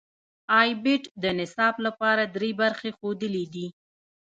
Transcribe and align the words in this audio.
ای 0.59 0.69
بیټ 0.83 1.03
د 1.23 1.25
نصاب 1.39 1.75
لپاره 1.85 2.23
درې 2.35 2.49
برخې 2.61 2.89
ښودلې 2.97 3.45
دي. 3.53 3.67